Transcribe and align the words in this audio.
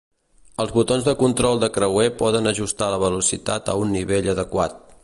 Els 0.63 0.71
botons 0.77 1.09
de 1.09 1.13
control 1.19 1.61
de 1.65 1.69
creuer 1.77 2.07
poden 2.23 2.53
ajustar 2.53 2.89
la 2.95 3.01
velocitat 3.07 3.73
a 3.73 3.79
un 3.85 3.97
nivell 3.99 4.37
adequat. 4.37 4.87